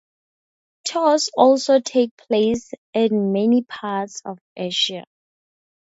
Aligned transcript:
Tours 0.83 1.29
also 1.37 1.79
take 1.79 2.17
place 2.17 2.71
in 2.91 3.33
many 3.33 3.61
parts 3.61 4.23
of 4.25 4.39
Asia. 4.57 5.03